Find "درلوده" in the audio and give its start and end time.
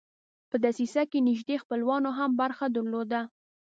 2.75-3.21